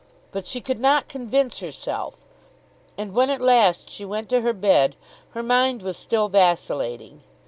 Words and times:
But 0.31 0.47
she 0.47 0.61
could 0.61 0.79
not 0.79 1.07
convince 1.07 1.59
herself, 1.59 2.25
and 2.97 3.13
when 3.13 3.29
at 3.29 3.39
last 3.39 3.91
she 3.91 4.03
went 4.03 4.29
to 4.29 4.41
her 4.41 4.51
bed 4.51 4.95
her 5.35 5.43
mind 5.43 5.83
was 5.83 5.95
still 5.95 6.27
vacillating. 6.27 7.21